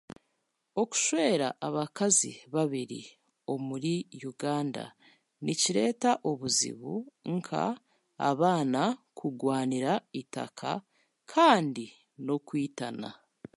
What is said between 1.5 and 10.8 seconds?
abakazi babiri omuri Uganda nikireeta obuzibu nka abaana kugwanira eitaka